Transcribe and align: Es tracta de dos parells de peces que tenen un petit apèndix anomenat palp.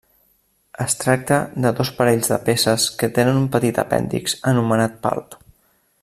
Es 0.85 0.95
tracta 1.01 1.37
de 1.65 1.73
dos 1.81 1.91
parells 1.99 2.31
de 2.33 2.39
peces 2.47 2.87
que 3.01 3.11
tenen 3.19 3.37
un 3.45 3.47
petit 3.59 3.81
apèndix 3.87 4.39
anomenat 4.53 4.97
palp. 5.09 5.39